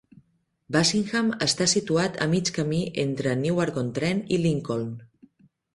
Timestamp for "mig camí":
2.33-2.81